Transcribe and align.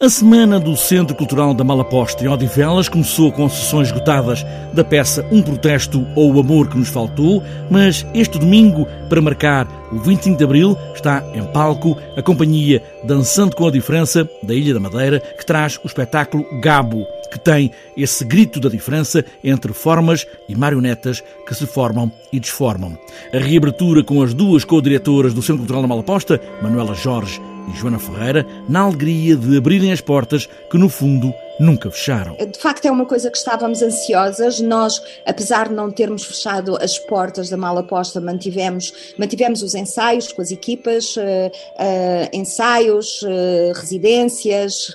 A 0.00 0.08
Semana 0.08 0.60
do 0.60 0.76
Centro 0.76 1.16
Cultural 1.16 1.52
da 1.52 1.64
Malaposta 1.64 2.22
em 2.22 2.28
Odivelas 2.28 2.88
começou 2.88 3.32
com 3.32 3.48
sessões 3.48 3.88
esgotadas 3.88 4.46
da 4.72 4.84
peça 4.84 5.26
Um 5.28 5.42
Protesto 5.42 6.06
ou 6.14 6.32
O 6.32 6.38
Amor 6.38 6.68
que 6.68 6.78
Nos 6.78 6.88
Faltou, 6.88 7.42
mas 7.68 8.06
este 8.14 8.38
domingo, 8.38 8.86
para 9.08 9.20
marcar 9.20 9.66
o 9.90 9.98
25 9.98 10.38
de 10.38 10.44
Abril, 10.44 10.78
está 10.94 11.24
em 11.34 11.42
palco 11.46 11.98
a 12.16 12.22
companhia 12.22 12.80
Dançando 13.02 13.56
com 13.56 13.66
a 13.66 13.72
Diferença 13.72 14.30
da 14.40 14.54
Ilha 14.54 14.72
da 14.72 14.78
Madeira, 14.78 15.18
que 15.18 15.44
traz 15.44 15.80
o 15.82 15.88
espetáculo 15.88 16.46
Gabo, 16.60 17.04
que 17.32 17.40
tem 17.40 17.72
esse 17.96 18.24
grito 18.24 18.60
da 18.60 18.68
diferença 18.68 19.24
entre 19.42 19.72
formas 19.72 20.24
e 20.48 20.54
marionetas 20.54 21.24
que 21.44 21.54
se 21.56 21.66
formam 21.66 22.08
e 22.32 22.38
desformam. 22.38 22.96
A 23.34 23.38
reabertura 23.38 24.04
com 24.04 24.22
as 24.22 24.32
duas 24.32 24.64
co-diretoras 24.64 25.34
do 25.34 25.42
Centro 25.42 25.58
Cultural 25.58 25.82
da 25.82 25.88
Malaposta, 25.88 26.40
Manuela 26.62 26.94
Jorge 26.94 27.40
e 27.68 27.76
Joana 27.76 27.98
Ferreira, 27.98 28.46
na 28.68 28.80
alegria 28.80 29.36
de 29.36 29.56
abrirem 29.56 29.92
as 29.92 30.00
portas 30.00 30.48
que, 30.70 30.78
no 30.78 30.88
fundo, 30.88 31.32
nunca 31.58 31.90
fecharam. 31.90 32.36
De 32.36 32.58
facto, 32.58 32.86
é 32.86 32.90
uma 32.90 33.04
coisa 33.04 33.30
que 33.30 33.36
estávamos 33.36 33.82
ansiosas. 33.82 34.60
Nós, 34.60 35.02
apesar 35.26 35.68
de 35.68 35.74
não 35.74 35.90
termos 35.90 36.24
fechado 36.24 36.76
as 36.76 36.98
portas 36.98 37.48
da 37.48 37.56
mala 37.56 37.82
posta, 37.82 38.20
mantivemos, 38.20 39.14
mantivemos 39.18 39.62
os 39.62 39.74
ensaios 39.74 40.32
com 40.32 40.40
as 40.40 40.50
equipas, 40.50 41.16
uh, 41.16 41.20
uh, 41.20 42.28
ensaios, 42.32 43.22
uh, 43.22 43.72
residências. 43.74 44.94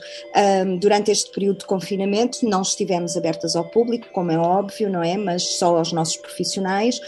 durante 0.80 1.12
este 1.12 1.31
período 1.31 1.59
de 1.59 1.66
confinamento, 1.66 2.48
não 2.48 2.62
estivemos 2.62 3.16
abertas 3.16 3.55
ao 3.55 3.66
público, 3.66 4.08
como 4.12 4.31
é 4.31 4.38
óbvio, 4.38 4.90
não 4.90 5.03
é? 5.03 5.17
Mas 5.17 5.44
só 5.58 5.78
aos 5.78 5.92
nossos 5.92 6.17
profissionais. 6.17 7.00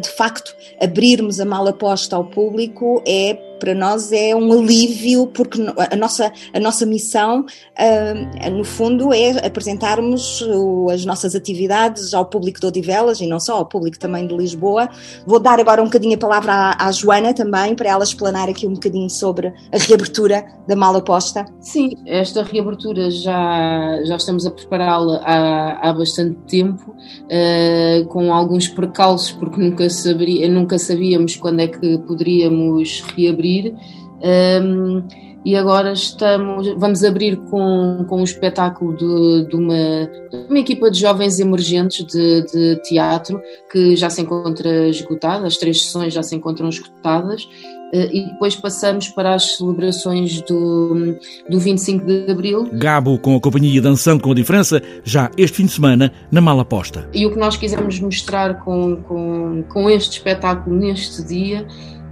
de 0.00 0.08
facto, 0.08 0.54
abrirmos 0.80 1.40
a 1.40 1.44
mala 1.44 1.72
posta 1.72 2.16
ao 2.16 2.24
público 2.24 3.02
é 3.06 3.53
para 3.64 3.74
nós 3.74 4.12
é 4.12 4.36
um 4.36 4.52
alívio, 4.52 5.26
porque 5.28 5.58
a 5.90 5.96
nossa, 5.96 6.30
a 6.52 6.60
nossa 6.60 6.84
missão, 6.84 7.40
uh, 7.40 8.50
no 8.50 8.62
fundo, 8.62 9.10
é 9.10 9.46
apresentarmos 9.46 10.44
as 10.92 11.06
nossas 11.06 11.34
atividades 11.34 12.12
ao 12.12 12.26
público 12.26 12.60
de 12.60 12.66
Odivelas 12.66 13.22
e 13.22 13.26
não 13.26 13.40
só, 13.40 13.56
ao 13.56 13.64
público 13.64 13.98
também 13.98 14.26
de 14.26 14.36
Lisboa. 14.36 14.86
Vou 15.26 15.40
dar 15.40 15.58
agora 15.58 15.80
um 15.80 15.86
bocadinho 15.86 16.14
a 16.14 16.18
palavra 16.18 16.52
à, 16.52 16.88
à 16.88 16.92
Joana 16.92 17.32
também, 17.32 17.74
para 17.74 17.88
ela 17.88 18.04
explanar 18.04 18.50
aqui 18.50 18.66
um 18.66 18.74
bocadinho 18.74 19.08
sobre 19.08 19.46
a 19.72 19.78
reabertura 19.78 20.44
da 20.68 20.76
mala 20.76 21.00
posta. 21.00 21.46
Sim, 21.60 21.92
esta 22.04 22.42
reabertura 22.42 23.10
já, 23.10 23.98
já 24.04 24.16
estamos 24.16 24.44
a 24.44 24.50
prepará-la 24.50 25.22
há, 25.24 25.88
há 25.88 25.92
bastante 25.94 26.36
tempo, 26.48 26.90
uh, 26.90 28.04
com 28.08 28.30
alguns 28.30 28.68
precalços, 28.68 29.32
porque 29.32 29.58
nunca, 29.58 29.88
saberia, 29.88 30.50
nunca 30.50 30.78
sabíamos 30.78 31.34
quando 31.36 31.60
é 31.60 31.68
que 31.68 31.96
poderíamos 32.00 33.02
reabrir 33.16 33.53
Um, 33.62 35.02
e 35.44 35.54
agora 35.56 35.92
estamos, 35.92 36.66
vamos 36.78 37.04
abrir 37.04 37.36
com, 37.36 38.06
com 38.08 38.20
um 38.20 38.24
espetáculo 38.24 38.96
de, 38.96 39.48
de, 39.48 39.56
uma, 39.56 40.08
de 40.30 40.46
uma 40.48 40.58
equipa 40.58 40.90
de 40.90 40.98
jovens 40.98 41.38
emergentes 41.38 42.06
de, 42.06 42.42
de, 42.46 42.82
teatro 42.82 43.38
que 43.70 43.94
já 43.94 44.08
se 44.08 44.22
encontra 44.22 44.88
esgotada, 44.88 45.46
as 45.46 45.58
três 45.58 45.82
sessões 45.82 46.14
já 46.14 46.22
se 46.22 46.34
encontram 46.34 46.70
esgotadas, 46.70 47.46
eh, 47.92 48.08
e 48.10 48.24
depois 48.30 48.56
passamos 48.56 49.10
para 49.10 49.34
as 49.34 49.56
celebrações 49.58 50.40
do, 50.40 51.14
do 51.50 51.58
25 51.58 52.06
de 52.06 52.30
Abril. 52.32 52.70
Gabo 52.72 53.18
com 53.18 53.36
a 53.36 53.40
companhia 53.40 53.82
Dançando 53.82 54.22
com 54.22 54.32
a 54.32 54.34
Diferença, 54.34 54.80
já 55.04 55.30
este 55.36 55.58
fim 55.58 55.66
de 55.66 55.72
semana, 55.72 56.10
na 56.32 56.40
Mala 56.40 56.64
Posta. 56.64 57.06
E 57.12 57.26
o 57.26 57.30
que 57.30 57.38
nós 57.38 57.54
quisemos 57.54 58.00
mostrar 58.00 58.64
com, 58.64 58.96
com, 59.02 59.62
com 59.68 59.90
este 59.90 60.12
espetáculo 60.12 60.74
neste 60.74 61.22
dia 61.22 61.66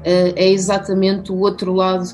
é 0.05 0.49
exatamente 0.51 1.31
o 1.31 1.39
outro 1.39 1.73
lado 1.73 2.05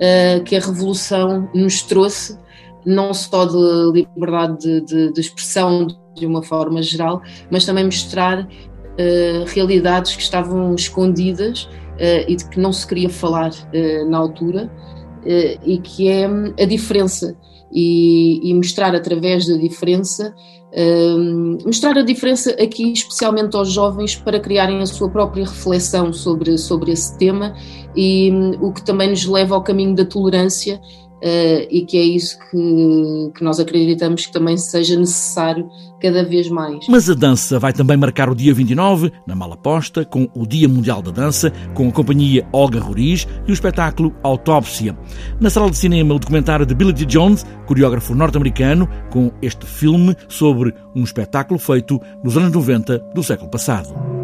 eh, 0.00 0.40
que 0.40 0.56
a 0.56 0.60
Revolução 0.60 1.48
nos 1.54 1.82
trouxe, 1.82 2.38
não 2.84 3.12
só 3.12 3.44
de 3.44 3.92
liberdade 3.92 4.58
de, 4.58 4.80
de, 4.80 5.12
de 5.12 5.20
expressão 5.20 5.86
de 6.14 6.26
uma 6.26 6.42
forma 6.42 6.82
geral, 6.82 7.22
mas 7.50 7.64
também 7.64 7.84
mostrar 7.84 8.40
uh, 8.40 9.44
realidades 9.46 10.16
que 10.16 10.22
estavam 10.22 10.74
escondidas 10.74 11.68
e 12.28 12.36
de 12.36 12.48
que 12.48 12.60
não 12.60 12.72
se 12.72 12.86
queria 12.86 13.10
falar 13.10 13.50
na 14.08 14.18
altura, 14.18 14.70
e 15.66 15.78
que 15.78 16.08
é 16.08 16.26
a 16.26 16.64
diferença, 16.64 17.36
e, 17.72 18.50
e 18.50 18.54
mostrar 18.54 18.94
através 18.94 19.46
da 19.46 19.56
diferença 19.56 20.34
mostrar 21.64 21.96
a 21.96 22.02
diferença 22.02 22.50
aqui, 22.62 22.92
especialmente 22.92 23.56
aos 23.56 23.72
jovens, 23.72 24.14
para 24.16 24.38
criarem 24.38 24.82
a 24.82 24.86
sua 24.86 25.08
própria 25.08 25.44
reflexão 25.44 26.12
sobre, 26.12 26.58
sobre 26.58 26.92
esse 26.92 27.16
tema 27.16 27.54
e 27.96 28.30
um, 28.30 28.50
o 28.66 28.72
que 28.72 28.84
também 28.84 29.10
nos 29.10 29.24
leva 29.24 29.54
ao 29.54 29.62
caminho 29.62 29.94
da 29.94 30.04
tolerância 30.04 30.80
Uh, 31.18 31.66
e 31.68 31.84
que 31.84 31.98
é 31.98 32.02
isso 32.02 32.38
que, 32.38 33.32
que 33.36 33.42
nós 33.42 33.58
acreditamos 33.58 34.26
que 34.26 34.32
também 34.32 34.56
seja 34.56 34.96
necessário 34.96 35.68
cada 36.00 36.24
vez 36.24 36.48
mais. 36.48 36.86
Mas 36.88 37.10
a 37.10 37.14
dança 37.14 37.58
vai 37.58 37.72
também 37.72 37.96
marcar 37.96 38.30
o 38.30 38.34
dia 38.34 38.54
29, 38.54 39.12
na 39.26 39.34
Malaposta, 39.34 40.04
com 40.04 40.28
o 40.34 40.46
Dia 40.46 40.68
Mundial 40.68 41.02
da 41.02 41.10
Dança, 41.10 41.52
com 41.74 41.88
a 41.88 41.92
companhia 41.92 42.46
Olga 42.52 42.78
Roriz 42.78 43.26
e 43.46 43.50
o 43.50 43.52
espetáculo 43.52 44.14
Autópsia. 44.22 44.96
Na 45.40 45.50
sala 45.50 45.70
de 45.70 45.76
cinema, 45.76 46.14
o 46.14 46.18
documentário 46.18 46.64
de 46.64 46.74
Billy 46.74 46.92
D. 46.92 47.04
Jones, 47.04 47.44
coreógrafo 47.66 48.14
norte-americano, 48.14 48.88
com 49.10 49.32
este 49.42 49.66
filme 49.66 50.14
sobre 50.28 50.72
um 50.94 51.02
espetáculo 51.02 51.58
feito 51.58 52.00
nos 52.22 52.36
anos 52.36 52.52
90 52.52 52.98
do 53.12 53.22
século 53.22 53.50
passado. 53.50 54.17